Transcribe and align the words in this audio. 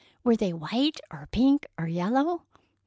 Were 0.23 0.35
they 0.35 0.51
white 0.51 0.99
or 1.11 1.29
pink 1.31 1.67
or 1.77 1.85
yellow? 1.87 2.47